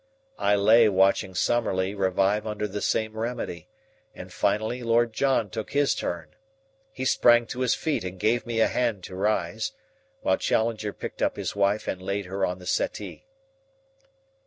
I 0.39 0.55
lay 0.55 0.89
watching 0.89 1.35
Summerlee 1.35 1.93
revive 1.93 2.47
under 2.47 2.67
the 2.67 2.81
same 2.81 3.15
remedy, 3.15 3.67
and 4.15 4.33
finally 4.33 4.81
Lord 4.81 5.13
John 5.13 5.51
took 5.51 5.73
his 5.73 5.93
turn. 5.93 6.33
He 6.91 7.05
sprang 7.05 7.45
to 7.45 7.59
his 7.59 7.75
feet 7.75 8.03
and 8.03 8.19
gave 8.19 8.43
me 8.43 8.61
a 8.61 8.67
hand 8.67 9.03
to 9.03 9.15
rise, 9.15 9.73
while 10.21 10.37
Challenger 10.37 10.91
picked 10.91 11.21
up 11.21 11.35
his 11.35 11.55
wife 11.55 11.87
and 11.87 12.01
laid 12.01 12.25
her 12.25 12.43
on 12.47 12.57
the 12.57 12.65
settee. 12.65 13.27